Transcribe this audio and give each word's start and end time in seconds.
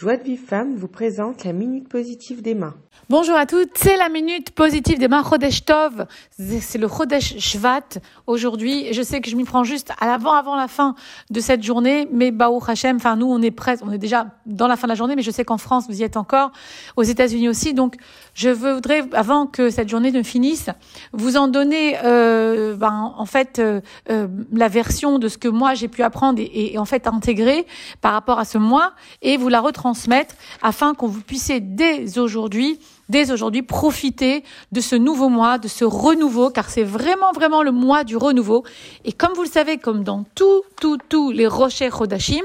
Joie 0.00 0.16
de 0.16 0.22
Vive 0.22 0.40
Femme 0.42 0.76
vous 0.76 0.88
présente 0.88 1.44
la 1.44 1.52
Minute 1.52 1.86
Positive 1.86 2.40
d'Emma. 2.40 2.72
Bonjour 3.10 3.34
à 3.34 3.44
toutes, 3.44 3.76
c'est 3.76 3.98
la 3.98 4.08
Minute 4.08 4.52
Positive 4.52 4.98
d'Emma 4.98 5.22
Chodesh 5.22 5.64
Tov. 5.66 6.06
C'est 6.38 6.78
le 6.78 6.88
Chodesh 6.88 7.38
Shvat 7.38 8.00
aujourd'hui. 8.26 8.94
Je 8.94 9.02
sais 9.02 9.20
que 9.20 9.28
je 9.28 9.36
m'y 9.36 9.44
prends 9.44 9.62
juste 9.62 9.92
à 10.00 10.06
l'avant, 10.06 10.32
avant 10.32 10.56
la 10.56 10.68
fin 10.68 10.94
de 11.28 11.40
cette 11.40 11.62
journée, 11.62 12.08
mais 12.10 12.30
Baou 12.30 12.60
Hashem, 12.66 12.96
enfin 12.96 13.16
nous 13.16 13.26
on 13.26 13.42
est 13.42 13.50
presque, 13.50 13.84
on 13.84 13.92
est 13.92 13.98
déjà 13.98 14.28
dans 14.46 14.68
la 14.68 14.76
fin 14.76 14.86
de 14.86 14.92
la 14.92 14.94
journée, 14.94 15.16
mais 15.16 15.22
je 15.22 15.30
sais 15.30 15.44
qu'en 15.44 15.58
France 15.58 15.84
vous 15.86 16.00
y 16.00 16.02
êtes 16.02 16.16
encore, 16.16 16.50
aux 16.96 17.02
États-Unis 17.02 17.50
aussi. 17.50 17.74
Donc 17.74 17.96
je 18.32 18.48
voudrais, 18.48 19.04
avant 19.12 19.46
que 19.46 19.68
cette 19.68 19.90
journée 19.90 20.12
ne 20.12 20.22
finisse, 20.22 20.70
vous 21.12 21.36
en 21.36 21.48
donner 21.48 21.98
euh, 22.04 22.74
ben, 22.74 23.12
en 23.18 23.26
fait 23.26 23.58
euh, 23.58 23.80
euh, 24.08 24.28
la 24.52 24.68
version 24.68 25.18
de 25.18 25.28
ce 25.28 25.36
que 25.36 25.48
moi 25.48 25.74
j'ai 25.74 25.88
pu 25.88 26.02
apprendre 26.02 26.40
et, 26.40 26.72
et 26.72 26.78
en 26.78 26.86
fait 26.86 27.06
intégrer 27.06 27.66
par 28.00 28.12
rapport 28.12 28.38
à 28.38 28.46
ce 28.46 28.56
mois 28.56 28.92
et 29.20 29.36
vous 29.36 29.48
la 29.48 29.60
retransmettre 29.90 30.34
afin 30.62 30.94
qu'on 30.94 31.08
vous 31.08 31.20
puissiez 31.20 31.60
dès 31.60 32.18
aujourd'hui 32.18 32.78
dès 33.08 33.32
aujourd'hui 33.32 33.62
profiter 33.62 34.44
de 34.70 34.80
ce 34.80 34.94
nouveau 34.94 35.28
mois, 35.28 35.58
de 35.58 35.66
ce 35.66 35.84
renouveau, 35.84 36.48
car 36.50 36.70
c'est 36.70 36.84
vraiment, 36.84 37.32
vraiment 37.32 37.64
le 37.64 37.72
mois 37.72 38.04
du 38.04 38.16
renouveau. 38.16 38.62
Et 39.04 39.10
comme 39.10 39.32
vous 39.34 39.42
le 39.42 39.48
savez, 39.48 39.78
comme 39.78 40.04
dans 40.04 40.24
tous, 40.36 40.62
tous, 40.80 40.96
tous 41.08 41.32
les 41.32 41.48
rochers 41.48 41.88
Rodashim, 41.88 42.44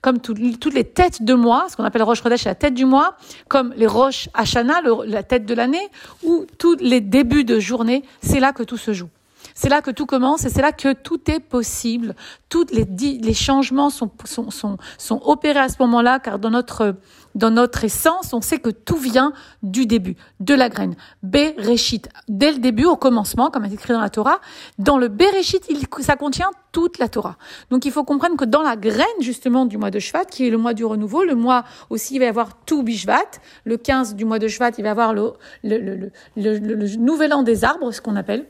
comme 0.00 0.20
toutes 0.20 0.72
les 0.72 0.84
têtes 0.84 1.22
de 1.22 1.34
mois, 1.34 1.66
ce 1.68 1.76
qu'on 1.76 1.84
appelle 1.84 2.02
Roche 2.02 2.22
Rodash, 2.22 2.44
la 2.44 2.54
tête 2.54 2.72
du 2.72 2.86
mois, 2.86 3.18
comme 3.48 3.74
les 3.76 3.86
roches 3.86 4.30
Hashana, 4.32 4.80
la 5.04 5.22
tête 5.22 5.44
de 5.44 5.52
l'année, 5.52 5.86
ou 6.22 6.46
tous 6.56 6.76
les 6.80 7.02
débuts 7.02 7.44
de 7.44 7.60
journée, 7.60 8.02
c'est 8.22 8.40
là 8.40 8.52
que 8.52 8.62
tout 8.62 8.78
se 8.78 8.94
joue. 8.94 9.10
C'est 9.58 9.70
là 9.70 9.80
que 9.80 9.90
tout 9.90 10.04
commence 10.04 10.44
et 10.44 10.50
c'est 10.50 10.60
là 10.60 10.70
que 10.70 10.92
tout 10.92 11.30
est 11.30 11.40
possible. 11.40 12.14
Tous 12.50 12.66
les, 12.70 12.84
les 12.84 13.34
changements 13.34 13.88
sont, 13.88 14.10
sont, 14.26 14.50
sont, 14.50 14.76
sont 14.98 15.22
opérés 15.24 15.60
à 15.60 15.70
ce 15.70 15.76
moment-là, 15.80 16.18
car 16.18 16.38
dans 16.38 16.50
notre, 16.50 16.96
dans 17.34 17.50
notre 17.50 17.82
essence, 17.82 18.34
on 18.34 18.42
sait 18.42 18.58
que 18.58 18.68
tout 18.68 18.98
vient 18.98 19.32
du 19.62 19.86
début, 19.86 20.14
de 20.40 20.52
la 20.52 20.68
graine. 20.68 20.94
Bereshit, 21.22 22.10
dès 22.28 22.52
le 22.52 22.58
début, 22.58 22.84
au 22.84 22.96
commencement, 22.96 23.48
comme 23.50 23.64
est 23.64 23.72
écrit 23.72 23.94
dans 23.94 24.02
la 24.02 24.10
Torah, 24.10 24.40
dans 24.78 24.98
le 24.98 25.08
Bereshit, 25.08 25.64
il, 25.70 25.86
ça 26.00 26.16
contient 26.16 26.50
toute 26.70 26.98
la 26.98 27.08
Torah. 27.08 27.38
Donc 27.70 27.86
il 27.86 27.92
faut 27.92 28.04
comprendre 28.04 28.36
que 28.36 28.44
dans 28.44 28.62
la 28.62 28.76
graine, 28.76 29.06
justement, 29.20 29.64
du 29.64 29.78
mois 29.78 29.90
de 29.90 29.98
Shvat, 29.98 30.26
qui 30.26 30.46
est 30.46 30.50
le 30.50 30.58
mois 30.58 30.74
du 30.74 30.84
renouveau, 30.84 31.24
le 31.24 31.34
mois 31.34 31.64
aussi, 31.88 32.16
il 32.16 32.18
va 32.18 32.26
y 32.26 32.28
avoir 32.28 32.62
tout 32.66 32.82
Bishvat. 32.82 33.40
Le 33.64 33.78
15 33.78 34.16
du 34.16 34.26
mois 34.26 34.38
de 34.38 34.48
Shvat, 34.48 34.72
il 34.76 34.82
va 34.82 34.88
y 34.88 34.90
avoir 34.90 35.14
le, 35.14 35.32
le, 35.64 35.78
le, 35.78 36.10
le 36.36 36.96
nouvel 36.96 37.32
an 37.32 37.42
des 37.42 37.64
arbres, 37.64 37.90
ce 37.90 38.02
qu'on 38.02 38.16
appelle. 38.16 38.46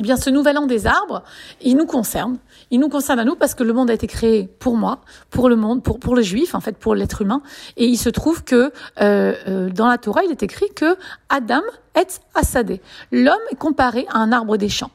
Eh 0.00 0.02
bien, 0.02 0.16
ce 0.16 0.30
nouvel 0.30 0.56
an 0.56 0.66
des 0.66 0.86
arbres, 0.86 1.22
il 1.60 1.76
nous 1.76 1.84
concerne. 1.84 2.38
Il 2.70 2.80
nous 2.80 2.88
concerne 2.88 3.18
à 3.18 3.24
nous 3.24 3.36
parce 3.36 3.54
que 3.54 3.62
le 3.62 3.74
monde 3.74 3.90
a 3.90 3.92
été 3.92 4.06
créé 4.06 4.48
pour 4.58 4.74
moi, 4.74 5.02
pour 5.28 5.50
le 5.50 5.56
monde, 5.56 5.82
pour, 5.82 6.00
pour 6.00 6.16
le 6.16 6.22
juif, 6.22 6.54
en 6.54 6.60
fait, 6.60 6.78
pour 6.78 6.94
l'être 6.94 7.20
humain. 7.20 7.42
Et 7.76 7.84
il 7.84 7.98
se 7.98 8.08
trouve 8.08 8.42
que 8.42 8.72
euh, 9.02 9.34
euh, 9.46 9.68
dans 9.68 9.88
la 9.88 9.98
Torah, 9.98 10.24
il 10.24 10.30
est 10.30 10.42
écrit 10.42 10.70
que 10.74 10.96
Adam 11.28 11.60
est 11.94 12.22
assadé. 12.34 12.80
L'homme 13.12 13.36
est 13.50 13.56
comparé 13.56 14.06
à 14.08 14.18
un 14.18 14.32
arbre 14.32 14.56
des 14.56 14.70
champs. 14.70 14.90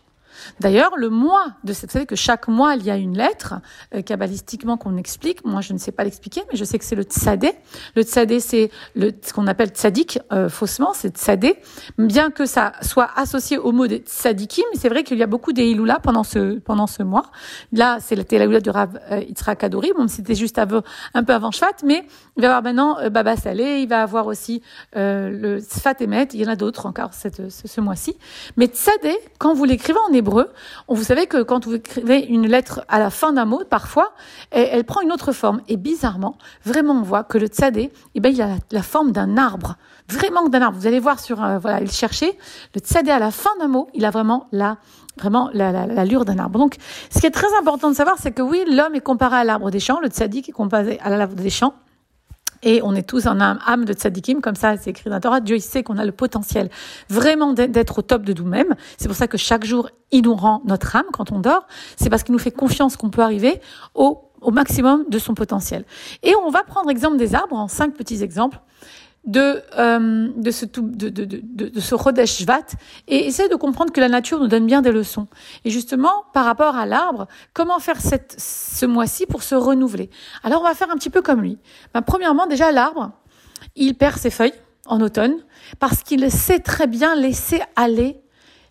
D'ailleurs, 0.60 0.92
le 0.98 1.10
mois 1.10 1.46
de 1.64 1.74
vous 1.74 1.88
savez 1.88 2.06
que 2.06 2.16
chaque 2.16 2.48
mois, 2.48 2.76
il 2.76 2.84
y 2.84 2.92
a 2.92 2.98
une 2.98 3.18
lettre, 3.18 3.56
euh, 3.94 4.02
kabbalistiquement 4.02 4.78
qu'on 4.78 4.98
explique. 4.98 5.46
Moi, 5.46 5.62
je 5.62 5.74
ne 5.74 5.78
sais 5.78 5.92
pas 5.92 6.04
l'expliquer, 6.04 6.42
mais 6.52 6.58
je 6.58 6.66
sais 6.66 6.80
que 6.80 6.86
c'est 6.86 6.96
le 6.96 7.04
tzadé. 7.04 7.52
Le 7.96 8.04
tzadé, 8.04 8.40
c'est 8.40 8.72
ce 8.96 9.34
qu'on 9.34 9.48
appelle 9.48 9.70
tzadik, 9.70 10.20
euh, 10.32 10.50
faussement, 10.50 10.94
c'est 10.94 11.16
tzadé. 11.18 11.58
Bien 11.98 12.32
que 12.32 12.46
ça 12.46 12.74
soit 12.82 13.10
associé 13.16 13.58
au 13.58 13.72
mot 13.72 13.88
de 13.88 13.98
tzadikim, 13.98 14.66
c'est 14.74 14.90
vrai 14.90 15.04
qu'il 15.04 15.18
y 15.18 15.24
a 15.24 15.28
beaucoup 15.28 15.54
des 15.54 15.66
pendant 16.02 16.24
ce, 16.24 16.60
pendant 16.60 16.88
ce 16.88 17.04
mois. 17.04 17.26
Là, 17.72 17.98
c'est 18.00 18.16
la 18.16 18.24
télaoula 18.24 18.60
du 18.60 18.70
Rav 18.70 19.00
euh, 19.12 19.20
Yitzhak. 19.20 19.70
Bon, 19.96 20.08
c'était 20.08 20.36
juste 20.36 20.58
un 20.58 20.68
peu 21.24 21.34
avant 21.34 21.52
Shvat, 21.52 21.84
mais 21.84 22.06
il 22.38 22.42
va 22.42 22.44
y 22.44 22.46
avoir 22.46 22.64
maintenant 22.64 22.98
euh, 23.00 23.10
Baba 23.10 23.36
Salé, 23.36 23.80
il 23.82 23.88
va 23.88 24.02
avoir 24.02 24.28
aussi 24.28 24.62
euh, 24.96 25.30
le 25.30 25.60
Sfat 25.60 25.96
Emet, 26.02 26.28
il 26.34 26.42
y 26.42 26.46
en 26.46 26.50
a 26.50 26.56
d'autres 26.56 26.86
encore 26.86 27.12
ce, 27.14 27.30
ce 27.50 27.82
mois-ci. 27.82 28.18
Mais 28.58 28.68
tzadé, 28.68 29.16
quand 29.38 29.54
vous 29.54 29.66
l'écrivez 29.66 30.00
en 30.10 30.14
on 30.88 30.94
vous 30.94 31.04
savez 31.04 31.28
que 31.28 31.44
quand 31.44 31.66
vous 31.66 31.76
écrivez 31.76 32.26
une 32.26 32.48
lettre 32.48 32.84
à 32.88 33.00
la 33.00 33.10
fin 33.10 33.34
d'un 33.34 33.46
mot, 33.46 33.62
parfois, 33.70 34.12
elle, 34.52 34.84
prend 34.84 35.02
une 35.02 35.12
autre 35.12 35.32
forme. 35.32 35.62
Et 35.68 35.78
bizarrement, 35.78 36.38
vraiment, 36.64 36.94
on 36.94 37.02
voit 37.02 37.24
que 37.24 37.38
le 37.38 37.48
tzadé, 37.48 37.92
eh 38.14 38.20
ben, 38.20 38.34
il 38.34 38.42
a 38.42 38.56
la, 38.72 38.82
forme 38.82 39.12
d'un 39.12 39.38
arbre. 39.38 39.76
Vraiment 40.10 40.48
d'un 40.50 40.62
arbre. 40.62 40.78
Vous 40.78 40.88
allez 40.88 41.00
voir 41.00 41.20
sur, 41.20 41.44
euh, 41.44 41.58
voilà, 41.58 41.82
il 41.82 41.92
chercher. 41.92 42.38
Le 42.74 42.80
tzadé 42.80 43.12
à 43.12 43.20
la 43.20 43.32
fin 43.32 43.50
d'un 43.60 43.68
mot, 43.68 43.88
il 43.94 44.06
a 44.06 44.12
vraiment 44.12 44.48
la, 44.52 44.78
vraiment 45.18 45.50
l'allure 45.54 46.26
d'un 46.26 46.40
arbre. 46.40 46.60
Donc, 46.60 46.76
ce 47.10 47.20
qui 47.20 47.26
est 47.26 47.32
très 47.32 47.54
important 47.60 47.90
de 47.90 47.96
savoir, 47.96 48.18
c'est 48.20 48.32
que 48.32 48.42
oui, 48.42 48.64
l'homme 48.68 48.96
est 48.96 49.02
comparé 49.02 49.38
à 49.38 49.44
l'arbre 49.44 49.72
des 49.72 49.80
champs, 49.80 50.00
le 50.00 50.10
tzaddik 50.10 50.50
est 50.50 50.54
comparé 50.54 51.00
à 51.04 51.10
l'arbre 51.10 51.36
des 51.36 51.50
champs. 51.50 51.74
Et 52.66 52.82
on 52.84 52.96
est 52.96 53.08
tous 53.08 53.28
en 53.28 53.40
âme 53.40 53.86
de 53.86 53.94
tzadikim, 53.94 54.42
comme 54.42 54.56
ça 54.56 54.76
c'est 54.76 54.90
écrit 54.90 55.10
dans 55.10 55.16
la 55.16 55.22
Torah. 55.22 55.40
Dieu 55.40 55.60
sait 55.60 55.84
qu'on 55.84 55.98
a 55.98 56.04
le 56.04 56.12
potentiel 56.12 56.70
vraiment 57.10 57.54
d'être 57.54 58.00
au 58.00 58.02
top 58.02 58.24
de 58.24 58.34
nous-mêmes. 58.34 58.76
C'est 58.98 59.08
pour 59.08 59.16
ça 59.16 59.28
que 59.28 59.38
chaque 59.38 59.64
jour, 59.64 59.90
il 60.12 60.24
nous 60.24 60.34
rend 60.34 60.62
notre 60.66 60.96
âme 60.96 61.06
quand 61.14 61.32
on 61.32 61.40
dort. 61.40 61.68
C'est 61.96 62.10
parce 62.10 62.24
qu'il 62.24 62.34
nous 62.34 62.40
fait 62.40 62.52
confiance 62.52 62.98
qu'on 62.98 63.12
peut 63.12 63.22
arriver 63.22 63.62
au, 63.94 64.32
au 64.42 64.52
maximum 64.52 65.06
de 65.10 65.20
son 65.20 65.36
potentiel. 65.36 65.86
Et 66.24 66.34
on 66.44 66.50
va 66.50 66.64
prendre 66.64 66.90
exemple 66.90 67.18
des 67.18 67.36
arbres 67.36 67.56
en 67.56 67.68
cinq 67.68 67.94
petits 67.94 68.24
exemples 68.24 68.60
de, 69.26 69.62
euh, 69.78 70.30
de 70.36 70.52
ce, 70.52 70.66
de, 70.66 71.10
de, 71.10 71.26
de, 71.26 71.70
de 71.70 71.80
ce 71.80 71.96
Rodesh 71.96 72.46
et 73.08 73.26
essayer 73.26 73.50
de 73.50 73.56
comprendre 73.56 73.92
que 73.92 74.00
la 74.00 74.10
nature 74.10 74.40
nous 74.40 74.48
donne 74.48 74.66
bien 74.66 74.82
des 74.82 74.92
leçons. 74.92 75.28
Et 75.64 75.70
justement, 75.70 76.26
par 76.34 76.46
rapport 76.46 76.76
à 76.76 76.86
l'arbre, 76.86 77.28
comment 77.54 77.80
faire 77.80 78.00
cette, 78.00 78.36
ce 78.40 78.86
mois-ci 78.86 79.26
pour 79.26 79.44
se 79.44 79.56
renouveler? 79.56 80.10
Alors, 80.44 80.62
on 80.62 80.66
va 80.66 80.76
faire 80.76 80.92
un 80.92 80.96
petit 80.96 81.10
peu 81.10 81.22
comme 81.22 81.42
lui. 81.42 81.58
Ben, 81.94 82.02
premièrement, 82.02 82.46
déjà, 82.48 82.72
l'arbre, 82.72 83.12
il 83.76 83.96
perd 83.96 84.18
ses 84.18 84.30
feuilles 84.30 84.54
en 84.86 85.02
automne 85.02 85.36
parce 85.80 86.04
qu'il 86.04 86.30
sait 86.32 86.60
très 86.60 86.88
bien 86.88 87.16
laisser 87.16 87.62
aller 87.76 88.22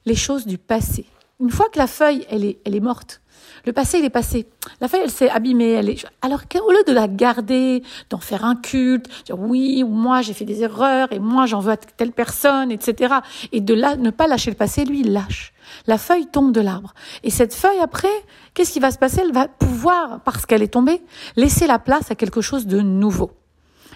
les 0.06 0.14
choses 0.14 0.46
du 0.46 0.58
passé. 0.58 1.06
Une 1.40 1.50
fois 1.50 1.68
que 1.68 1.78
la 1.78 1.86
feuille, 1.86 2.26
elle 2.30 2.44
est, 2.44 2.58
elle 2.64 2.74
est 2.74 2.80
morte, 2.80 3.20
le 3.64 3.72
passé, 3.72 3.98
il 3.98 4.04
est 4.04 4.10
passé. 4.10 4.46
La 4.80 4.88
feuille, 4.88 5.02
elle 5.04 5.10
s'est 5.10 5.30
abîmée. 5.30 5.70
Elle 5.70 5.88
est... 5.88 6.06
Alors 6.22 6.48
qu'au 6.48 6.70
lieu 6.70 6.82
de 6.86 6.92
la 6.92 7.08
garder, 7.08 7.82
d'en 8.10 8.18
faire 8.18 8.44
un 8.44 8.56
culte, 8.56 9.08
dire 9.24 9.38
oui, 9.38 9.84
moi 9.84 10.22
j'ai 10.22 10.34
fait 10.34 10.44
des 10.44 10.62
erreurs 10.62 11.08
et 11.12 11.18
moi 11.18 11.46
j'en 11.46 11.60
veux 11.60 11.72
à 11.72 11.76
telle 11.76 12.12
personne, 12.12 12.70
etc. 12.70 13.14
Et 13.52 13.60
de 13.60 13.74
là, 13.74 13.96
ne 13.96 14.10
pas 14.10 14.26
lâcher 14.26 14.50
le 14.50 14.56
passé, 14.56 14.84
lui, 14.84 15.00
il 15.00 15.12
lâche. 15.12 15.52
La 15.86 15.96
feuille 15.96 16.26
tombe 16.26 16.52
de 16.52 16.60
l'arbre. 16.60 16.92
Et 17.22 17.30
cette 17.30 17.54
feuille, 17.54 17.80
après, 17.80 18.08
qu'est-ce 18.52 18.72
qui 18.72 18.80
va 18.80 18.90
se 18.90 18.98
passer? 18.98 19.22
Elle 19.22 19.32
va 19.32 19.48
pouvoir, 19.48 20.20
parce 20.24 20.44
qu'elle 20.44 20.62
est 20.62 20.68
tombée, 20.68 21.02
laisser 21.36 21.66
la 21.66 21.78
place 21.78 22.10
à 22.10 22.14
quelque 22.14 22.42
chose 22.42 22.66
de 22.66 22.80
nouveau. 22.80 23.32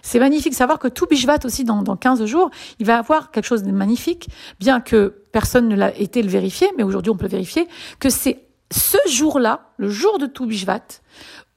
C'est 0.08 0.20
magnifique 0.20 0.54
savoir 0.54 0.78
que 0.78 0.88
tout 0.88 1.04
Bishvat 1.04 1.40
aussi 1.44 1.64
dans, 1.64 1.82
dans 1.82 1.94
15 1.94 2.24
jours, 2.24 2.50
il 2.78 2.86
va 2.86 2.96
avoir 2.96 3.30
quelque 3.30 3.44
chose 3.44 3.62
de 3.62 3.70
magnifique, 3.70 4.30
bien 4.58 4.80
que 4.80 5.22
personne 5.32 5.68
ne 5.68 5.76
l'a 5.76 5.94
été 5.98 6.22
le 6.22 6.30
vérifier, 6.30 6.66
mais 6.78 6.82
aujourd'hui 6.82 7.10
on 7.10 7.16
peut 7.18 7.26
le 7.26 7.30
vérifier, 7.30 7.68
que 8.00 8.08
c'est 8.08 8.46
ce 8.70 8.96
jour-là, 9.06 9.68
le 9.76 9.90
jour 9.90 10.18
de 10.18 10.24
Toubishvat, 10.24 11.02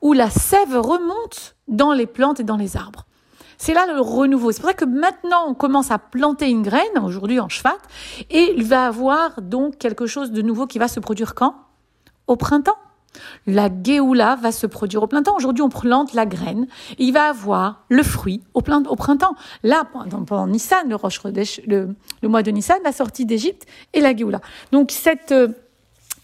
où 0.01 0.11
la 0.11 0.29
sève 0.29 0.75
remonte 0.77 1.55
dans 1.69 1.93
les 1.93 2.05
plantes 2.05 2.41
et 2.41 2.43
dans 2.43 2.57
les 2.57 2.75
arbres. 2.75 3.05
C'est 3.57 3.73
là 3.73 3.85
le 3.85 4.01
renouveau. 4.01 4.51
C'est 4.51 4.59
pour 4.59 4.71
ça 4.71 4.75
que 4.75 4.83
maintenant 4.83 5.45
on 5.47 5.53
commence 5.53 5.89
à 5.89 5.97
planter 5.97 6.49
une 6.49 6.61
graine, 6.61 6.99
aujourd'hui 7.01 7.39
en 7.39 7.47
Shvat, 7.47 7.77
et 8.29 8.53
il 8.57 8.65
va 8.65 8.85
avoir 8.85 9.41
donc 9.41 9.77
quelque 9.77 10.07
chose 10.07 10.29
de 10.29 10.41
nouveau 10.41 10.67
qui 10.67 10.77
va 10.77 10.89
se 10.89 10.99
produire 10.99 11.35
quand? 11.35 11.55
Au 12.27 12.35
printemps. 12.35 12.75
La 13.47 13.69
Géoula 13.83 14.35
va 14.35 14.51
se 14.51 14.67
produire 14.67 15.03
au 15.03 15.07
printemps. 15.07 15.35
Aujourd'hui, 15.35 15.61
on 15.61 15.69
plante 15.69 16.13
la 16.13 16.25
graine. 16.25 16.67
Et 16.97 17.05
il 17.05 17.13
va 17.13 17.29
avoir 17.29 17.85
le 17.89 18.03
fruit 18.03 18.41
au, 18.53 18.61
printemps. 18.61 19.35
Là, 19.63 19.83
pendant, 20.25 20.47
Nissan, 20.47 20.89
le, 20.89 21.95
le, 22.21 22.27
mois 22.29 22.43
de 22.43 22.51
Nissan, 22.51 22.77
la 22.83 22.91
sortie 22.91 23.25
d'Égypte 23.25 23.65
et 23.93 24.01
la 24.01 24.15
Géoula. 24.15 24.41
Donc, 24.71 24.91
cette, 24.91 25.31
euh, 25.31 25.49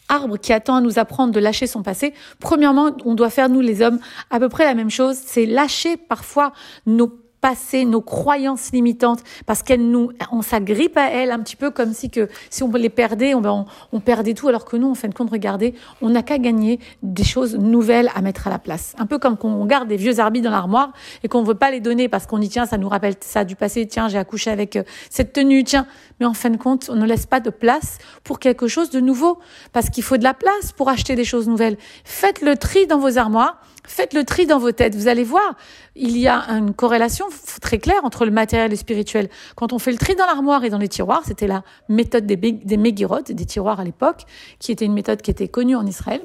arbre 0.09 0.37
qui 0.37 0.53
attend 0.53 0.75
à 0.75 0.81
nous 0.81 0.99
apprendre 0.99 1.33
de 1.33 1.39
lâcher 1.39 1.67
son 1.67 1.83
passé, 1.83 2.13
premièrement, 2.39 2.91
on 3.05 3.15
doit 3.15 3.29
faire, 3.29 3.49
nous 3.49 3.61
les 3.61 3.81
hommes, 3.81 3.99
à 4.29 4.39
peu 4.39 4.49
près 4.49 4.63
la 4.63 4.73
même 4.73 4.89
chose, 4.89 5.17
c'est 5.17 5.45
lâcher 5.45 5.97
parfois 5.97 6.53
nos 6.85 7.11
passé, 7.41 7.85
nos 7.85 8.01
croyances 8.01 8.71
limitantes, 8.71 9.23
parce 9.45 9.63
qu'elles 9.63 9.87
nous, 9.89 10.11
on 10.31 10.41
s'agrippe 10.41 10.97
à 10.97 11.09
elles 11.09 11.31
un 11.31 11.39
petit 11.39 11.55
peu 11.55 11.71
comme 11.71 11.93
si 11.93 12.09
que 12.09 12.29
si 12.49 12.63
on 12.63 12.71
les 12.71 12.89
perdait, 12.89 13.33
on, 13.33 13.65
on, 13.91 13.99
perdait 13.99 14.33
tout, 14.33 14.47
alors 14.47 14.65
que 14.65 14.75
nous, 14.75 14.89
en 14.89 14.95
fin 14.95 15.07
de 15.07 15.13
compte, 15.13 15.29
regardez, 15.29 15.73
on 16.01 16.09
n'a 16.09 16.23
qu'à 16.23 16.37
gagner 16.37 16.79
des 17.03 17.23
choses 17.23 17.55
nouvelles 17.55 18.09
à 18.15 18.21
mettre 18.21 18.47
à 18.47 18.49
la 18.49 18.59
place. 18.59 18.95
Un 18.97 19.05
peu 19.05 19.19
comme 19.19 19.37
quand 19.37 19.49
on 19.49 19.65
garde 19.65 19.87
des 19.87 19.97
vieux 19.97 20.19
habits 20.19 20.41
dans 20.41 20.51
l'armoire 20.51 20.93
et 21.23 21.27
qu'on 21.27 21.43
veut 21.43 21.55
pas 21.55 21.71
les 21.71 21.79
donner 21.79 22.09
parce 22.09 22.25
qu'on 22.25 22.39
dit 22.39 22.49
tiens, 22.49 22.65
ça 22.65 22.77
nous 22.77 22.89
rappelle 22.89 23.15
ça 23.21 23.43
du 23.43 23.55
passé, 23.55 23.85
tiens, 23.87 24.07
j'ai 24.07 24.17
accouché 24.17 24.49
avec 24.49 24.75
euh, 24.75 24.83
cette 25.09 25.33
tenue, 25.33 25.63
tiens. 25.63 25.87
Mais 26.19 26.25
en 26.25 26.33
fin 26.33 26.49
de 26.49 26.57
compte, 26.57 26.89
on 26.91 26.95
ne 26.95 27.05
laisse 27.05 27.25
pas 27.25 27.39
de 27.39 27.49
place 27.49 27.97
pour 28.23 28.39
quelque 28.39 28.67
chose 28.67 28.89
de 28.89 28.99
nouveau, 28.99 29.39
parce 29.73 29.89
qu'il 29.89 30.03
faut 30.03 30.17
de 30.17 30.23
la 30.23 30.33
place 30.33 30.71
pour 30.75 30.89
acheter 30.89 31.15
des 31.15 31.25
choses 31.25 31.47
nouvelles. 31.47 31.77
Faites 32.03 32.41
le 32.41 32.57
tri 32.57 32.87
dans 32.87 32.99
vos 32.99 33.17
armoires 33.17 33.61
Faites 33.87 34.13
le 34.13 34.23
tri 34.25 34.45
dans 34.45 34.59
vos 34.59 34.71
têtes. 34.71 34.95
Vous 34.95 35.07
allez 35.07 35.23
voir, 35.23 35.55
il 35.95 36.17
y 36.17 36.27
a 36.27 36.43
une 36.49 36.73
corrélation 36.73 37.25
très 37.61 37.79
claire 37.79 38.03
entre 38.03 38.25
le 38.25 38.31
matériel 38.31 38.67
et 38.67 38.71
le 38.71 38.75
spirituel. 38.75 39.29
Quand 39.55 39.73
on 39.73 39.79
fait 39.79 39.91
le 39.91 39.97
tri 39.97 40.15
dans 40.15 40.25
l'armoire 40.25 40.63
et 40.65 40.69
dans 40.69 40.77
les 40.77 40.89
tiroirs, 40.89 41.23
c'était 41.25 41.47
la 41.47 41.63
méthode 41.89 42.25
des, 42.25 42.35
des 42.35 42.77
des 42.77 43.45
tiroirs 43.45 43.79
à 43.79 43.83
l'époque, 43.83 44.23
qui 44.59 44.71
était 44.71 44.85
une 44.85 44.93
méthode 44.93 45.21
qui 45.21 45.31
était 45.31 45.47
connue 45.47 45.75
en 45.75 45.85
Israël 45.85 46.21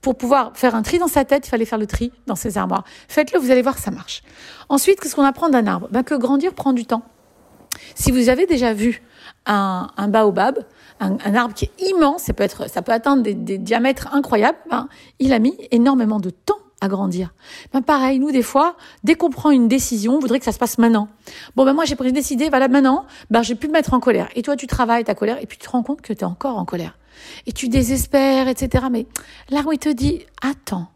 pour 0.00 0.18
pouvoir 0.18 0.52
faire 0.54 0.74
un 0.74 0.82
tri 0.82 0.98
dans 0.98 1.08
sa 1.08 1.24
tête, 1.24 1.46
il 1.46 1.50
fallait 1.50 1.64
faire 1.64 1.78
le 1.78 1.86
tri 1.86 2.12
dans 2.26 2.34
ses 2.34 2.58
armoires. 2.58 2.84
Faites-le, 3.08 3.38
vous 3.38 3.50
allez 3.50 3.62
voir, 3.62 3.78
ça 3.78 3.90
marche. 3.90 4.22
Ensuite, 4.68 5.00
qu'est-ce 5.00 5.16
qu'on 5.16 5.24
apprend 5.24 5.48
d'un 5.48 5.66
arbre? 5.66 5.88
Ben, 5.90 6.02
Que 6.02 6.14
grandir 6.14 6.52
prend 6.52 6.74
du 6.74 6.84
temps. 6.84 7.02
Si 7.94 8.12
vous 8.12 8.28
avez 8.28 8.44
déjà 8.44 8.74
vu 8.74 9.02
un, 9.46 9.88
baobab, 10.08 10.58
un, 11.00 11.34
arbre 11.34 11.54
qui 11.54 11.64
est 11.64 11.90
immense, 11.90 12.24
ça 12.24 12.34
peut, 12.34 12.42
être, 12.42 12.68
ça 12.68 12.82
peut 12.82 12.92
atteindre 12.92 13.22
des, 13.22 13.56
diamètres 13.56 14.12
incroyables, 14.12 14.58
ben, 14.70 14.88
il 15.20 15.32
a 15.32 15.38
mis 15.38 15.56
énormément 15.70 16.20
de 16.20 16.28
temps 16.28 16.58
grandir. 16.88 17.34
Ben 17.72 17.82
pareil, 17.82 18.18
nous 18.18 18.30
des 18.30 18.42
fois, 18.42 18.76
dès 19.02 19.14
qu'on 19.14 19.30
prend 19.30 19.50
une 19.50 19.68
décision, 19.68 20.16
on 20.16 20.18
voudrait 20.18 20.38
que 20.38 20.44
ça 20.44 20.52
se 20.52 20.58
passe 20.58 20.78
maintenant. 20.78 21.08
Bon 21.56 21.64
ben 21.64 21.72
moi 21.72 21.84
j'ai 21.84 21.96
pris 21.96 22.08
une 22.08 22.14
décision, 22.14 22.48
voilà 22.48 22.68
maintenant, 22.68 23.06
ben 23.30 23.42
j'ai 23.42 23.54
pu 23.54 23.68
me 23.68 23.72
mettre 23.72 23.94
en 23.94 24.00
colère. 24.00 24.28
Et 24.34 24.42
toi 24.42 24.56
tu 24.56 24.66
travailles 24.66 25.04
ta 25.04 25.14
colère 25.14 25.38
et 25.40 25.46
puis 25.46 25.58
tu 25.58 25.66
te 25.66 25.70
rends 25.70 25.82
compte 25.82 26.00
que 26.00 26.12
tu 26.12 26.20
es 26.20 26.24
encore 26.24 26.58
en 26.58 26.64
colère 26.64 26.98
et 27.46 27.52
tu 27.52 27.68
désespères, 27.68 28.48
etc. 28.48 28.86
Mais 28.90 29.06
là 29.50 29.62
où 29.66 29.72
il 29.72 29.78
te 29.78 29.88
dit, 29.88 30.20
attends, 30.42 30.88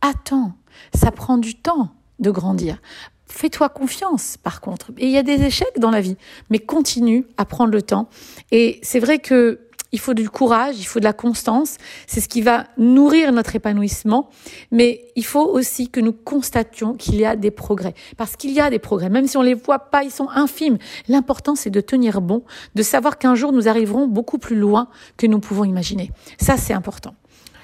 attends, 0.00 0.54
ça 0.94 1.10
prend 1.10 1.38
du 1.38 1.54
temps 1.54 1.90
de 2.18 2.30
grandir. 2.30 2.78
Fais-toi 3.26 3.68
confiance, 3.68 4.36
par 4.36 4.60
contre. 4.60 4.92
Et 4.98 5.06
il 5.06 5.10
y 5.10 5.18
a 5.18 5.22
des 5.22 5.42
échecs 5.42 5.78
dans 5.78 5.90
la 5.90 6.00
vie, 6.00 6.16
mais 6.50 6.58
continue 6.58 7.26
à 7.36 7.44
prendre 7.44 7.72
le 7.72 7.82
temps. 7.82 8.08
Et 8.52 8.78
c'est 8.82 9.00
vrai 9.00 9.18
que 9.18 9.60
il 9.94 10.00
faut 10.00 10.12
du 10.12 10.28
courage, 10.28 10.74
il 10.80 10.86
faut 10.86 10.98
de 10.98 11.04
la 11.04 11.12
constance. 11.12 11.76
C'est 12.08 12.20
ce 12.20 12.28
qui 12.28 12.42
va 12.42 12.64
nourrir 12.76 13.30
notre 13.30 13.54
épanouissement. 13.54 14.28
Mais 14.72 15.04
il 15.14 15.24
faut 15.24 15.46
aussi 15.46 15.88
que 15.88 16.00
nous 16.00 16.12
constations 16.12 16.94
qu'il 16.94 17.14
y 17.14 17.24
a 17.24 17.36
des 17.36 17.52
progrès. 17.52 17.94
Parce 18.16 18.34
qu'il 18.34 18.50
y 18.50 18.60
a 18.60 18.70
des 18.70 18.80
progrès. 18.80 19.08
Même 19.08 19.28
si 19.28 19.36
on 19.36 19.42
les 19.42 19.54
voit 19.54 19.78
pas, 19.78 20.02
ils 20.02 20.10
sont 20.10 20.28
infimes. 20.30 20.78
L'important, 21.06 21.54
c'est 21.54 21.70
de 21.70 21.80
tenir 21.80 22.20
bon, 22.20 22.42
de 22.74 22.82
savoir 22.82 23.18
qu'un 23.18 23.36
jour, 23.36 23.52
nous 23.52 23.68
arriverons 23.68 24.08
beaucoup 24.08 24.38
plus 24.38 24.56
loin 24.56 24.88
que 25.16 25.28
nous 25.28 25.38
pouvons 25.38 25.62
imaginer. 25.62 26.10
Ça, 26.40 26.56
c'est 26.56 26.74
important. 26.74 27.14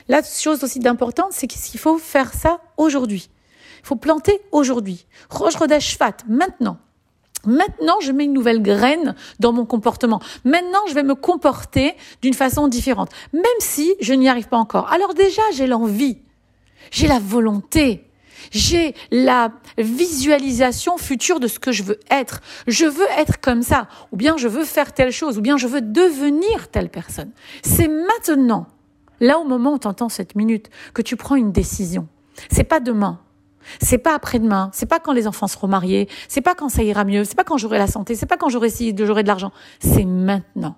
La 0.07 0.23
chose 0.23 0.63
aussi 0.63 0.79
d'importante, 0.79 1.33
c'est 1.33 1.49
qu'il 1.49 1.81
faut 1.81 1.99
faire 1.99 2.33
ça 2.33 2.61
aujourd'hui. 2.77 3.29
Il 3.83 3.87
faut 3.89 3.97
planter 3.97 4.41
aujourd'hui. 4.53 5.05
Roche 5.31 5.57
Rodesh 5.57 5.99
maintenant. 6.29 6.79
Maintenant, 7.47 8.01
je 8.01 8.13
mets 8.13 8.25
une 8.25 8.33
nouvelle 8.33 8.63
graine 8.63 9.15
dans 9.39 9.53
mon 9.53 9.65
comportement. 9.65 10.21
Maintenant, 10.45 10.81
je 10.89 10.95
vais 10.95 11.03
me 11.03 11.15
comporter 11.15 11.95
d'une 12.23 12.35
façon 12.35 12.69
différente, 12.69 13.11
même 13.33 13.45
si 13.61 13.95
je 14.01 14.13
n'y 14.13 14.29
arrive 14.29 14.49
pas 14.49 14.59
encore. 14.59 14.93
Alors 14.93 15.15
déjà, 15.15 15.43
j'ai 15.53 15.67
l'envie, 15.67 16.19
j'ai 16.91 17.07
la 17.07 17.19
volonté, 17.19 18.05
j'ai 18.51 18.95
la 19.11 19.53
visualisation 19.79 20.97
future 20.97 21.41
de 21.41 21.47
ce 21.47 21.59
que 21.59 21.73
je 21.73 21.83
veux 21.83 22.01
être. 22.11 22.41
Je 22.67 22.87
veux 22.87 23.07
être 23.17 23.41
comme 23.41 23.63
ça, 23.63 23.89
ou 24.13 24.17
bien 24.17 24.37
je 24.37 24.49
veux 24.49 24.65
faire 24.65 24.93
telle 24.93 25.13
chose, 25.13 25.39
ou 25.39 25.41
bien 25.41 25.57
je 25.57 25.67
veux 25.67 25.81
devenir 25.81 26.69
telle 26.69 26.91
personne. 26.91 27.31
C'est 27.63 27.89
maintenant, 27.89 28.67
là 29.21 29.39
au 29.39 29.45
moment 29.45 29.75
où 29.75 29.79
tu 29.79 29.89
cette 30.09 30.35
minute, 30.35 30.71
que 30.95 31.03
tu 31.03 31.17
prends 31.17 31.37
une 31.37 31.53
décision. 31.53 32.09
C'est 32.51 32.65
pas 32.65 32.81
demain. 32.81 33.21
C'est 33.81 33.99
pas 33.99 34.15
après-demain, 34.15 34.71
c'est 34.73 34.87
pas 34.87 35.01
quand 35.01 35.13
les 35.13 35.27
enfants 35.27 35.47
seront 35.47 35.69
mariés, 35.69 36.09
c'est 36.29 36.41
pas 36.41 36.55
quand 36.55 36.69
ça 36.69 36.83
ira 36.83 37.05
mieux, 37.05 37.25
c'est 37.25 37.37
pas 37.37 37.45
quand 37.45 37.59
j'aurai 37.59 37.79
la 37.79 37.87
santé, 37.87 38.15
c'est 38.15 38.27
pas 38.27 38.37
quand 38.37 38.49
j'aurai 38.49 38.71
de 38.71 39.27
l'argent, 39.27 39.53
c'est 39.81 40.05
maintenant. 40.05 40.77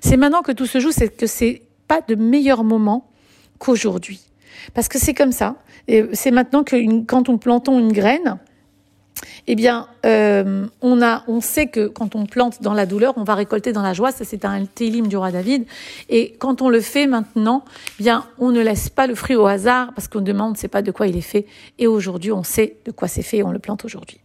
C'est 0.00 0.16
maintenant 0.16 0.42
que 0.42 0.52
tout 0.52 0.66
se 0.66 0.78
joue, 0.78 0.92
c'est 0.92 1.08
que 1.08 1.26
c'est 1.26 1.62
pas 1.88 2.00
de 2.00 2.14
meilleur 2.14 2.64
moment 2.64 3.10
qu'aujourd'hui. 3.58 4.20
Parce 4.74 4.88
que 4.88 4.98
c'est 4.98 5.14
comme 5.14 5.32
ça. 5.32 5.56
Et 5.88 6.04
c'est 6.12 6.30
maintenant 6.30 6.62
que 6.62 7.02
quand 7.04 7.28
on 7.28 7.38
plantons 7.38 7.78
une 7.78 7.92
graine, 7.92 8.38
eh 9.46 9.54
bien, 9.54 9.88
euh, 10.06 10.66
on 10.80 11.02
a, 11.02 11.24
on 11.28 11.40
sait 11.40 11.66
que 11.66 11.88
quand 11.88 12.14
on 12.14 12.26
plante 12.26 12.62
dans 12.62 12.74
la 12.74 12.86
douleur, 12.86 13.14
on 13.16 13.24
va 13.24 13.34
récolter 13.34 13.72
dans 13.72 13.82
la 13.82 13.92
joie. 13.92 14.12
Ça, 14.12 14.24
c'est 14.24 14.44
un 14.44 14.64
télim 14.64 15.08
du 15.08 15.16
roi 15.16 15.30
David. 15.30 15.64
Et 16.08 16.34
quand 16.38 16.62
on 16.62 16.68
le 16.68 16.80
fait 16.80 17.06
maintenant, 17.06 17.64
eh 17.98 18.02
bien, 18.02 18.26
on 18.38 18.50
ne 18.50 18.60
laisse 18.60 18.88
pas 18.88 19.06
le 19.06 19.14
fruit 19.14 19.36
au 19.36 19.46
hasard 19.46 19.92
parce 19.94 20.08
qu'on 20.08 20.20
demande, 20.20 20.56
c'est 20.56 20.68
pas 20.68 20.82
de 20.82 20.90
quoi 20.90 21.06
il 21.06 21.16
est 21.16 21.20
fait. 21.20 21.46
Et 21.78 21.86
aujourd'hui, 21.86 22.32
on 22.32 22.42
sait 22.42 22.76
de 22.84 22.90
quoi 22.92 23.08
c'est 23.08 23.22
fait 23.22 23.38
et 23.38 23.42
on 23.42 23.52
le 23.52 23.58
plante 23.58 23.84
aujourd'hui. 23.84 24.20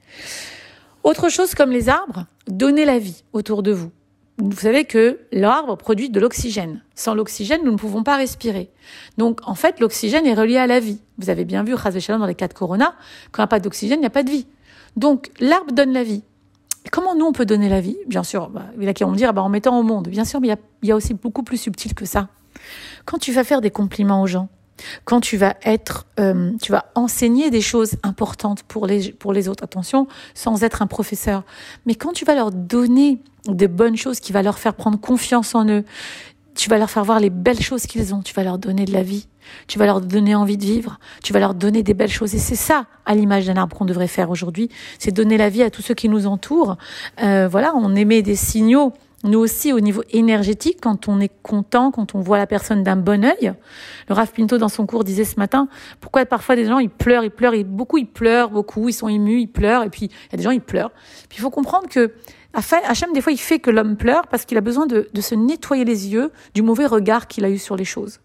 Autre 1.04 1.30
chose 1.30 1.54
comme 1.54 1.72
les 1.72 1.90
arbres, 1.90 2.26
donnez 2.48 2.86
la 2.86 2.98
vie 2.98 3.24
autour 3.34 3.64
de 3.64 3.72
vous. 3.72 3.92
Vous 4.38 4.52
savez 4.52 4.84
que 4.84 5.20
l'arbre 5.32 5.78
produit 5.78 6.10
de 6.10 6.20
l'oxygène. 6.20 6.82
Sans 6.94 7.16
l'oxygène, 7.16 7.62
nous 7.64 7.72
ne 7.72 7.78
pouvons 7.78 8.04
pas 8.04 8.18
respirer. 8.18 8.70
Donc, 9.18 9.40
en 9.46 9.56
fait, 9.56 9.80
l'oxygène 9.80 10.26
est 10.26 10.34
relié 10.34 10.58
à 10.58 10.68
la 10.68 10.82
vie. 10.82 11.00
Vous 11.18 11.30
avez 11.30 11.46
bien 11.46 11.64
vu, 11.64 11.74
dans 11.74 12.26
les 12.26 12.36
cas 12.36 12.50
de 12.50 12.54
Corona, 12.54 12.96
quand 13.32 13.42
il 13.42 13.44
n'y 13.44 13.46
a 13.46 13.48
pas 13.48 13.60
d'oxygène, 13.62 14.00
il 14.00 14.02
n'y 14.02 14.08
a 14.08 14.10
pas 14.10 14.24
de 14.24 14.30
vie. 14.30 14.46
Donc, 14.96 15.32
l'arbre 15.40 15.72
donne 15.72 15.92
la 15.92 16.04
vie. 16.04 16.24
Comment 16.92 17.16
nous, 17.16 17.26
on 17.26 17.32
peut 17.32 17.46
donner 17.46 17.70
la 17.70 17.82
vie? 17.82 17.98
Bien 18.08 18.24
sûr, 18.24 18.50
bah, 18.50 18.68
il 18.78 18.84
y 18.84 18.88
a 18.88 18.94
qui 18.94 19.04
vont 19.04 19.12
me 19.12 19.18
dire, 19.18 19.34
bah, 19.34 19.42
en 19.42 19.50
mettant 19.50 19.80
au 19.80 19.84
monde. 19.84 20.08
Bien 20.08 20.26
sûr, 20.26 20.40
mais 20.40 20.50
il 20.84 20.88
y, 20.88 20.92
a, 20.92 20.96
aussi 20.96 21.14
beaucoup 21.14 21.44
plus 21.44 21.58
subtil 21.58 21.94
que 21.94 22.06
ça. 22.06 22.30
Quand 23.06 23.18
tu 23.18 23.32
vas 23.32 23.44
faire 23.44 23.62
des 23.62 23.72
compliments 23.72 24.22
aux 24.22 24.28
gens, 24.28 24.50
quand 25.06 25.22
tu 25.22 25.38
vas 25.38 25.56
être, 25.64 26.06
euh, 26.20 26.52
tu 26.62 26.72
vas 26.72 26.86
enseigner 26.96 27.50
des 27.50 27.62
choses 27.62 27.96
importantes 28.04 28.64
pour 28.64 28.88
les, 28.88 29.12
pour 29.14 29.34
les 29.34 29.48
autres, 29.48 29.64
attention, 29.64 30.08
sans 30.34 30.64
être 30.64 30.82
un 30.82 30.88
professeur, 30.88 31.44
mais 31.86 31.96
quand 31.96 32.12
tu 32.12 32.26
vas 32.26 32.36
leur 32.36 32.52
donner 32.52 33.22
de 33.48 33.68
bonnes 33.68 33.96
choses 33.96 34.20
qui 34.20 34.34
va 34.34 34.42
leur 34.42 34.58
faire 34.58 34.74
prendre 34.74 35.00
confiance 35.00 35.56
en 35.56 35.68
eux, 35.70 35.86
tu 36.56 36.70
vas 36.70 36.78
leur 36.78 36.90
faire 36.90 37.04
voir 37.04 37.20
les 37.20 37.30
belles 37.30 37.62
choses 37.62 37.86
qu'ils 37.86 38.14
ont, 38.14 38.22
tu 38.22 38.34
vas 38.34 38.44
leur 38.44 38.58
donner 38.58 38.86
de 38.86 38.94
la 38.94 39.04
vie, 39.04 39.28
tu 39.68 39.78
vas 39.78 39.86
leur 39.86 40.02
donner 40.02 40.36
envie 40.36 40.58
de 40.58 40.66
vivre, 40.66 41.00
tu 41.22 41.34
vas 41.34 41.40
leur 41.40 41.54
donner 41.54 41.84
des 41.84 41.94
belles 41.94 42.10
choses. 42.10 42.34
Et 42.34 42.40
c'est 42.40 42.56
ça, 42.56 42.86
à 43.06 43.14
l'image 43.14 43.46
d'un 43.46 43.58
arbre 43.58 43.76
qu'on 43.76 43.86
devrait 43.86 44.08
faire 44.08 44.30
aujourd'hui, 44.30 44.70
c'est 44.98 45.12
donner 45.12 45.38
la 45.38 45.50
vie 45.50 45.64
à 45.64 45.70
tous 45.70 45.82
ceux 45.82 45.94
qui 45.94 46.10
nous 46.10 46.28
entourent. 46.28 46.78
Euh, 47.22 47.48
voilà, 47.50 47.74
on 47.76 47.96
émet 47.96 48.22
des 48.22 48.36
signaux, 48.36 48.94
nous 49.26 49.40
aussi 49.40 49.74
au 49.74 49.80
niveau 49.80 50.04
énergétique, 50.12 50.78
quand 50.82 51.08
on 51.08 51.20
est 51.20 51.32
content, 51.44 51.92
quand 51.92 52.16
on 52.16 52.22
voit 52.22 52.38
la 52.38 52.48
personne 52.48 52.84
d'un 52.84 52.96
bon 52.96 53.26
œil. 53.26 53.54
Le 54.08 54.16
Raph 54.16 54.34
Pinto, 54.34 54.58
dans 54.58 54.70
son 54.70 54.86
cours, 54.86 55.04
disait 55.04 55.26
ce 55.26 55.40
matin, 55.40 55.68
pourquoi 56.00 56.26
parfois 56.26 56.56
des 56.56 56.66
gens, 56.66 56.80
ils 56.80 56.90
pleurent, 56.90 57.24
ils 57.24 57.32
pleurent, 57.32 57.54
et 57.54 57.64
beaucoup, 57.64 57.98
ils 57.98 58.08
pleurent, 58.08 58.50
beaucoup, 58.50 58.90
ils 58.90 58.94
sont 58.94 59.08
émus, 59.08 59.42
ils 59.42 59.48
pleurent, 59.48 59.84
et 59.84 59.90
puis 59.90 60.06
il 60.06 60.32
y 60.32 60.36
a 60.36 60.38
des 60.38 60.44
gens, 60.44 60.52
ils 60.52 60.62
pleurent. 60.62 60.92
Puis 61.30 61.40
il 61.40 61.42
faut 61.42 61.50
comprendre 61.50 61.88
que 61.90 62.14
Hachem, 62.56 63.12
des 63.14 63.22
fois, 63.22 63.34
il 63.34 63.38
fait 63.38 63.60
que 63.60 63.70
l'homme 63.70 63.98
pleure 63.98 64.28
parce 64.28 64.46
qu'il 64.46 64.58
a 64.58 64.62
besoin 64.62 64.86
de, 64.86 65.10
se 65.20 65.36
nettoyer 65.36 65.84
les 65.84 66.08
yeux 66.08 66.32
du 66.54 66.62
mauvais 66.62 66.86
regard 66.86 67.28
qu'il 67.28 67.44
a 67.44 67.50
eu 67.50 67.58
sur 67.58 67.76
les 67.76 67.86
choses. 67.86 68.20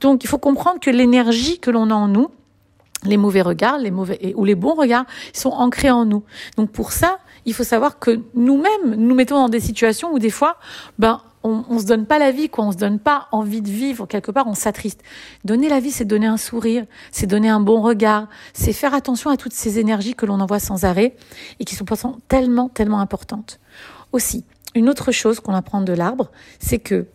Donc, 0.00 0.24
il 0.24 0.28
faut 0.28 0.38
comprendre 0.38 0.78
que 0.78 0.90
l'énergie 0.90 1.58
que 1.58 1.70
l'on 1.70 1.90
a 1.90 1.94
en 1.94 2.08
nous, 2.08 2.28
les 3.04 3.16
mauvais 3.16 3.42
regards, 3.42 3.78
les 3.78 3.90
mauvais 3.90 4.34
ou 4.36 4.44
les 4.44 4.54
bons 4.54 4.74
regards, 4.74 5.06
sont 5.32 5.50
ancrés 5.50 5.90
en 5.90 6.04
nous. 6.04 6.22
Donc, 6.56 6.70
pour 6.70 6.92
ça, 6.92 7.18
il 7.46 7.54
faut 7.54 7.64
savoir 7.64 7.98
que 7.98 8.20
nous-mêmes, 8.34 8.96
nous 8.96 9.14
mettons 9.14 9.36
dans 9.36 9.48
des 9.48 9.60
situations 9.60 10.12
où 10.12 10.18
des 10.18 10.30
fois, 10.30 10.56
ben, 10.98 11.22
on, 11.44 11.64
on 11.68 11.78
se 11.78 11.86
donne 11.86 12.04
pas 12.04 12.18
la 12.18 12.32
vie, 12.32 12.48
quoi. 12.48 12.64
On 12.64 12.72
se 12.72 12.76
donne 12.76 12.98
pas 12.98 13.28
envie 13.30 13.62
de 13.62 13.70
vivre. 13.70 14.06
Quelque 14.06 14.32
part, 14.32 14.48
on 14.48 14.54
s'attriste. 14.54 15.00
Donner 15.44 15.68
la 15.68 15.78
vie, 15.78 15.92
c'est 15.92 16.04
donner 16.04 16.26
un 16.26 16.36
sourire, 16.36 16.84
c'est 17.12 17.26
donner 17.26 17.48
un 17.48 17.60
bon 17.60 17.80
regard, 17.80 18.28
c'est 18.52 18.72
faire 18.72 18.94
attention 18.94 19.30
à 19.30 19.36
toutes 19.36 19.52
ces 19.52 19.78
énergies 19.78 20.14
que 20.14 20.26
l'on 20.26 20.40
envoie 20.40 20.58
sans 20.58 20.84
arrêt 20.84 21.16
et 21.60 21.64
qui 21.64 21.76
sont 21.76 21.84
pourtant 21.84 22.18
tellement, 22.28 22.68
tellement 22.68 23.00
importantes. 23.00 23.60
Aussi, 24.12 24.44
une 24.74 24.88
autre 24.88 25.12
chose 25.12 25.40
qu'on 25.40 25.54
apprend 25.54 25.80
de 25.80 25.92
l'arbre, 25.92 26.30
c'est 26.58 26.78
que 26.78 27.06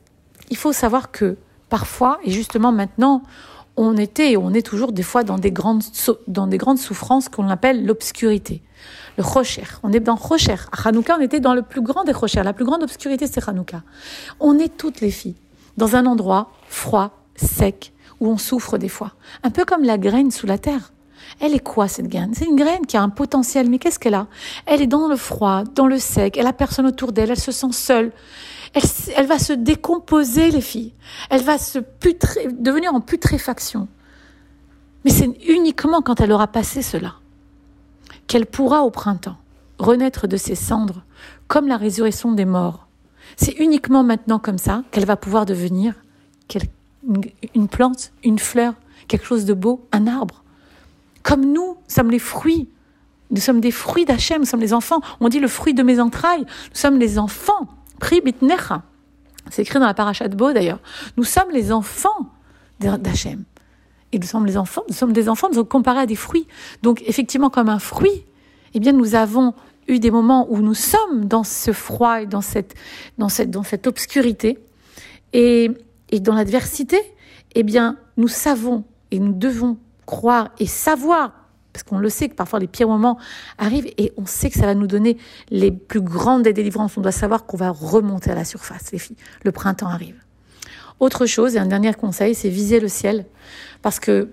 il 0.49 0.57
faut 0.57 0.73
savoir 0.73 1.11
que 1.11 1.37
parfois, 1.69 2.19
et 2.23 2.31
justement 2.31 2.71
maintenant, 2.71 3.23
on 3.77 3.97
était 3.97 4.31
et 4.31 4.37
on 4.37 4.53
est 4.53 4.65
toujours 4.65 4.91
des 4.91 5.03
fois 5.03 5.23
dans 5.23 5.37
des 5.37 5.51
grandes, 5.51 5.83
dans 6.27 6.47
des 6.47 6.57
grandes 6.57 6.77
souffrances 6.77 7.29
qu'on 7.29 7.47
appelle 7.49 7.85
l'obscurité. 7.85 8.61
Le 9.17 9.23
Rocher. 9.23 9.63
On 9.83 9.91
est 9.91 9.99
dans 9.99 10.15
Rocher. 10.15 10.55
À 10.71 10.87
Hanouka, 10.87 11.17
on 11.17 11.21
était 11.21 11.39
dans 11.39 11.53
le 11.53 11.61
plus 11.61 11.81
grand 11.81 12.03
des 12.03 12.11
Rocher. 12.11 12.43
La 12.43 12.53
plus 12.53 12.65
grande 12.65 12.83
obscurité, 12.83 13.27
c'est 13.27 13.47
Hanouka. 13.47 13.83
On 14.39 14.57
est 14.57 14.75
toutes 14.77 15.01
les 15.01 15.11
filles 15.11 15.35
dans 15.77 15.95
un 15.95 16.05
endroit 16.05 16.51
froid, 16.67 17.11
sec, 17.35 17.93
où 18.19 18.27
on 18.27 18.37
souffre 18.37 18.77
des 18.77 18.89
fois. 18.89 19.13
Un 19.43 19.51
peu 19.51 19.65
comme 19.65 19.83
la 19.83 19.97
graine 19.97 20.31
sous 20.31 20.47
la 20.47 20.57
terre. 20.57 20.91
Elle 21.39 21.53
est 21.53 21.59
quoi 21.59 21.87
cette 21.87 22.07
graine? 22.07 22.33
C'est 22.35 22.45
une 22.45 22.55
graine 22.55 22.85
qui 22.85 22.97
a 22.97 23.01
un 23.01 23.09
potentiel, 23.09 23.69
mais 23.69 23.79
qu'est-ce 23.79 23.99
qu'elle 23.99 24.13
a? 24.13 24.27
Elle 24.65 24.81
est 24.81 24.87
dans 24.87 25.07
le 25.07 25.15
froid, 25.15 25.63
dans 25.75 25.87
le 25.87 25.99
sec, 25.99 26.37
elle 26.37 26.47
a 26.47 26.53
personne 26.53 26.85
autour 26.85 27.11
d'elle, 27.11 27.31
elle 27.31 27.39
se 27.39 27.51
sent 27.51 27.71
seule. 27.71 28.11
Elle, 29.15 29.25
va 29.25 29.37
se 29.37 29.51
décomposer, 29.51 30.49
les 30.49 30.61
filles. 30.61 30.93
Elle 31.29 31.43
va 31.43 31.57
se 31.57 31.79
putré, 31.79 32.47
devenir 32.51 32.93
en 32.93 33.01
putréfaction. 33.01 33.89
Mais 35.03 35.11
c'est 35.11 35.29
uniquement 35.47 36.01
quand 36.01 36.21
elle 36.21 36.31
aura 36.31 36.47
passé 36.47 36.81
cela 36.81 37.15
qu'elle 38.27 38.45
pourra 38.45 38.83
au 38.83 38.91
printemps 38.91 39.35
renaître 39.81 40.27
de 40.27 40.37
ses 40.37 40.55
cendres, 40.55 41.03
comme 41.47 41.67
la 41.67 41.75
résurrection 41.75 42.31
des 42.31 42.45
morts. 42.45 42.87
C'est 43.35 43.53
uniquement 43.59 44.03
maintenant 44.03 44.39
comme 44.39 44.57
ça 44.57 44.83
qu'elle 44.91 45.05
va 45.05 45.17
pouvoir 45.17 45.45
devenir 45.45 45.95
une 47.55 47.67
plante, 47.67 48.11
une 48.23 48.39
fleur, 48.39 48.75
quelque 49.07 49.25
chose 49.25 49.45
de 49.45 49.53
beau, 49.53 49.85
un 49.91 50.07
arbre. 50.07 50.43
Comme 51.23 51.51
nous 51.51 51.77
sommes 51.87 52.11
les 52.11 52.19
fruits. 52.19 52.69
Nous 53.29 53.39
sommes 53.39 53.61
des 53.61 53.71
fruits 53.71 54.05
d'Hachem, 54.05 54.39
nous 54.39 54.45
sommes 54.45 54.59
les 54.59 54.73
enfants. 54.73 54.99
On 55.19 55.29
dit 55.29 55.39
le 55.39 55.47
fruit 55.47 55.73
de 55.73 55.83
mes 55.83 55.99
entrailles. 55.99 56.41
Nous 56.41 56.75
sommes 56.75 56.99
les 56.99 57.17
enfants. 57.17 57.67
Pri 57.99 58.21
bitnecha. 58.21 58.83
C'est 59.49 59.61
écrit 59.61 59.79
dans 59.79 59.85
la 59.85 59.93
paracha 59.93 60.27
de 60.27 60.35
Beau 60.35 60.53
d'ailleurs. 60.53 60.79
Nous 61.17 61.23
sommes 61.23 61.51
les 61.51 61.71
enfants 61.71 62.29
d'Hachem. 62.79 63.45
Et 64.11 64.19
nous 64.19 64.27
sommes 64.27 64.45
les 64.45 64.57
enfants, 64.57 64.83
nous 64.89 64.95
sommes 64.95 65.13
des 65.13 65.29
enfants, 65.29 65.47
nous 65.47 65.55
sommes 65.55 65.67
comparés 65.67 66.01
à 66.01 66.05
des 66.05 66.15
fruits. 66.15 66.47
Donc, 66.81 67.01
effectivement, 67.07 67.49
comme 67.49 67.69
un 67.69 67.79
fruit, 67.79 68.25
eh 68.73 68.79
bien, 68.79 68.91
nous 68.91 69.15
avons 69.15 69.53
eu 69.87 69.99
des 69.99 70.11
moments 70.11 70.47
où 70.49 70.57
nous 70.57 70.73
sommes 70.73 71.25
dans 71.25 71.43
ce 71.43 71.71
froid 71.71 72.21
et 72.21 72.25
dans 72.25 72.41
cette, 72.41 72.75
dans 73.17 73.29
cette, 73.29 73.51
dans 73.51 73.63
cette 73.63 73.87
obscurité. 73.87 74.59
Et, 75.31 75.71
et 76.09 76.19
dans 76.19 76.35
l'adversité, 76.35 76.97
eh 77.55 77.63
bien, 77.63 77.97
nous 78.17 78.27
savons 78.27 78.83
Et 79.11 79.19
nous 79.19 79.33
devons 79.33 79.77
croire 80.11 80.49
et 80.59 80.67
savoir, 80.67 81.31
parce 81.71 81.83
qu'on 81.83 81.97
le 81.97 82.09
sait 82.09 82.27
que 82.27 82.35
parfois 82.35 82.59
les 82.59 82.67
pires 82.67 82.89
moments 82.89 83.17
arrivent 83.57 83.89
et 83.97 84.11
on 84.17 84.25
sait 84.25 84.49
que 84.49 84.59
ça 84.59 84.65
va 84.65 84.75
nous 84.75 84.87
donner 84.87 85.17
les 85.49 85.71
plus 85.71 86.01
grandes 86.01 86.43
des 86.43 86.51
délivrances. 86.51 86.97
On 86.97 87.01
doit 87.01 87.13
savoir 87.13 87.45
qu'on 87.45 87.55
va 87.55 87.69
remonter 87.69 88.29
à 88.29 88.35
la 88.35 88.43
surface, 88.43 88.91
les 88.91 88.99
filles. 88.99 89.15
Le 89.45 89.53
printemps 89.53 89.87
arrive. 89.87 90.17
Autre 90.99 91.25
chose, 91.25 91.55
et 91.55 91.59
un 91.59 91.65
dernier 91.65 91.93
conseil, 91.93 92.35
c'est 92.35 92.49
viser 92.49 92.81
le 92.81 92.89
ciel. 92.89 93.25
Parce 93.81 94.01
que, 94.01 94.29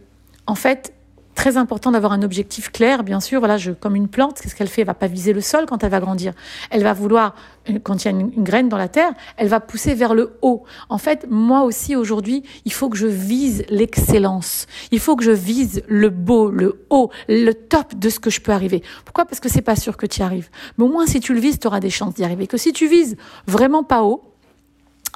en 0.49 0.57
fait, 0.57 0.93
très 1.39 1.57
important 1.57 1.93
d'avoir 1.93 2.11
un 2.11 2.23
objectif 2.23 2.73
clair, 2.73 3.05
bien 3.05 3.21
sûr. 3.21 3.39
Voilà, 3.39 3.59
je, 3.59 3.71
comme 3.71 3.95
une 3.95 4.09
plante, 4.09 4.41
qu'est-ce 4.41 4.57
qu'elle 4.57 4.67
fait? 4.67 4.81
Elle 4.81 4.89
va 4.89 4.95
pas 4.95 5.07
viser 5.07 5.33
le 5.33 5.41
sol 5.41 5.67
quand 5.69 5.85
elle 5.85 5.91
va 5.91 6.01
grandir. 6.01 6.33
Elle 6.69 6.83
va 6.83 6.93
vouloir, 6.93 7.37
euh, 7.71 7.79
quand 7.81 8.03
il 8.03 8.05
y 8.07 8.09
a 8.09 8.11
une, 8.11 8.43
graine 8.43 8.69
dans 8.69 8.77
la 8.77 8.89
terre, 8.89 9.13
elle 9.37 9.47
va 9.47 9.61
pousser 9.61 9.95
vers 9.95 10.15
le 10.15 10.37
haut. 10.43 10.65
En 10.89 10.99
fait, 10.99 11.27
moi 11.31 11.63
aussi 11.63 11.95
aujourd'hui, 11.95 12.43
il 12.65 12.73
faut 12.73 12.89
que 12.89 12.97
je 12.97 13.07
vise 13.07 13.65
l'excellence. 13.69 14.67
Il 14.91 14.99
faut 14.99 15.15
que 15.15 15.23
je 15.23 15.31
vise 15.31 15.85
le 15.87 16.11
beau, 16.11 16.51
le 16.51 16.85
haut, 16.91 17.09
le 17.29 17.53
top 17.53 17.95
de 17.95 18.09
ce 18.09 18.19
que 18.19 18.31
je 18.31 18.41
peux 18.41 18.51
arriver. 18.51 18.83
Pourquoi? 19.05 19.25
Parce 19.25 19.39
que 19.39 19.49
c'est 19.49 19.63
pas 19.63 19.77
sûr 19.77 19.97
que 19.97 20.07
tu 20.07 20.19
y 20.19 20.23
arrives. 20.25 20.51
Mais 20.77 20.85
au 20.87 20.89
moins, 20.89 21.07
si 21.07 21.21
tu 21.21 21.35
le 21.35 21.41
vises, 21.41 21.61
tu 21.61 21.69
auras 21.69 21.79
des 21.79 21.91
chances 21.91 22.15
d'y 22.15 22.25
arriver. 22.25 22.49
Que 22.49 22.57
si 22.57 22.73
tu 22.73 22.89
vises 22.89 23.17
vraiment 23.47 23.85
pas 23.85 24.03
haut, 24.03 24.25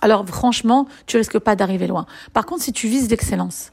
alors 0.02 0.24
franchement, 0.24 0.86
tu 1.06 1.16
risques 1.16 1.40
pas 1.40 1.56
d'arriver 1.56 1.88
loin. 1.88 2.06
Par 2.32 2.46
contre, 2.46 2.62
si 2.62 2.72
tu 2.72 2.86
vises 2.86 3.10
l'excellence, 3.10 3.72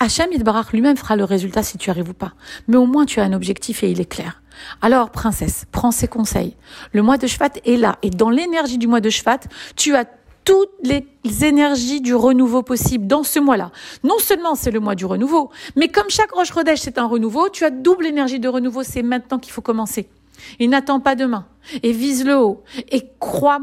Hachem 0.00 0.32
Idbarach 0.32 0.72
lui-même 0.72 0.96
fera 0.96 1.16
le 1.16 1.24
résultat 1.24 1.62
si 1.62 1.76
tu 1.76 1.90
arrives 1.90 2.10
ou 2.10 2.14
pas. 2.14 2.32
Mais 2.68 2.76
au 2.76 2.86
moins 2.86 3.04
tu 3.04 3.20
as 3.20 3.24
un 3.24 3.32
objectif 3.32 3.82
et 3.82 3.90
il 3.90 4.00
est 4.00 4.08
clair. 4.08 4.42
Alors, 4.82 5.10
princesse, 5.10 5.66
prends 5.72 5.90
ses 5.90 6.08
conseils. 6.08 6.56
Le 6.92 7.02
mois 7.02 7.18
de 7.18 7.26
Shvat 7.26 7.50
est 7.64 7.76
là. 7.76 7.98
Et 8.02 8.10
dans 8.10 8.30
l'énergie 8.30 8.78
du 8.78 8.86
mois 8.86 9.00
de 9.00 9.10
Shvat, 9.10 9.40
tu 9.76 9.94
as 9.94 10.04
toutes 10.44 10.70
les 10.82 11.04
énergies 11.44 12.00
du 12.00 12.14
renouveau 12.14 12.62
possible 12.62 13.06
dans 13.06 13.22
ce 13.22 13.38
mois-là. 13.38 13.70
Non 14.02 14.18
seulement 14.18 14.54
c'est 14.54 14.70
le 14.70 14.80
mois 14.80 14.94
du 14.94 15.04
renouveau, 15.04 15.50
mais 15.76 15.88
comme 15.88 16.08
chaque 16.08 16.30
Roche 16.30 16.52
Rodèche 16.52 16.80
c'est 16.80 16.96
un 16.96 17.06
renouveau, 17.06 17.50
tu 17.50 17.64
as 17.64 17.70
double 17.70 18.06
énergie 18.06 18.40
de 18.40 18.48
renouveau. 18.48 18.82
C'est 18.82 19.02
maintenant 19.02 19.38
qu'il 19.38 19.52
faut 19.52 19.60
commencer. 19.60 20.08
Et 20.58 20.68
n'attends 20.68 21.00
pas 21.00 21.14
demain. 21.14 21.46
Et 21.82 21.92
vise 21.92 22.24
le 22.24 22.36
haut. 22.36 22.62
Et 22.90 23.10
crois, 23.18 23.60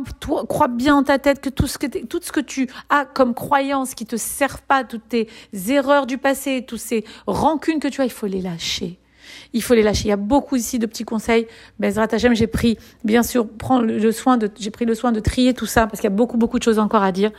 bien 0.69 0.95
en 0.95 1.03
ta 1.03 1.19
tête 1.19 1.41
que 1.41 1.49
tout 1.49 1.67
ce 1.67 1.77
que, 1.77 2.39
tu 2.41 2.69
as 2.89 3.05
comme 3.05 3.33
croyances 3.33 3.95
qui 3.95 4.05
te 4.05 4.15
servent 4.15 4.61
pas, 4.67 4.83
toutes 4.83 5.09
tes 5.09 5.27
erreurs 5.69 6.05
du 6.05 6.17
passé, 6.17 6.63
toutes 6.67 6.79
ces 6.79 7.03
rancunes 7.27 7.79
que 7.79 7.87
tu 7.87 8.01
as, 8.01 8.05
il 8.05 8.11
faut 8.11 8.27
les 8.27 8.41
lâcher. 8.41 8.99
Il 9.53 9.63
faut 9.63 9.73
les 9.73 9.83
lâcher. 9.83 10.05
Il 10.05 10.09
y 10.09 10.13
a 10.13 10.17
beaucoup 10.17 10.55
ici 10.55 10.79
de 10.79 10.85
petits 10.85 11.03
conseils. 11.03 11.47
Bezrat 11.79 12.07
Hashem, 12.11 12.35
j'ai 12.35 12.47
pris, 12.47 12.77
bien 13.03 13.23
sûr, 13.23 13.47
le 13.81 14.11
soin 14.11 14.37
de, 14.37 14.51
j'ai 14.59 14.71
pris 14.71 14.85
le 14.85 14.93
soin 14.95 15.11
de 15.11 15.19
trier 15.19 15.53
tout 15.53 15.65
ça 15.65 15.87
parce 15.87 15.99
qu'il 15.99 16.09
y 16.09 16.13
a 16.13 16.15
beaucoup, 16.15 16.37
beaucoup 16.37 16.59
de 16.59 16.63
choses 16.63 16.79
encore 16.79 17.03
à 17.03 17.11
dire. 17.11 17.31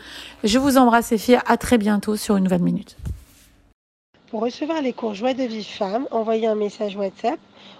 Je 0.42 0.58
vous 0.58 0.78
embrasse 0.78 1.12
et 1.12 1.18
filles. 1.18 1.38
À 1.46 1.56
très 1.56 1.78
bientôt 1.78 2.16
sur 2.16 2.36
une 2.36 2.44
nouvelle 2.44 2.62
minute. 2.62 2.96
Pour 4.30 4.40
recevoir 4.40 4.82
les 4.82 4.92
cours 4.92 5.14
Joie 5.14 5.34
de 5.34 5.44
vie 5.44 5.62
femme, 5.62 6.08
envoyez 6.10 6.48
un 6.48 6.56
message 6.56 6.96
WhatsApp 6.96 7.38